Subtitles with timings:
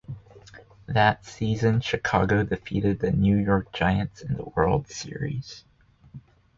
[0.87, 5.63] That season, Chicago defeated the New York Giants in the World Series.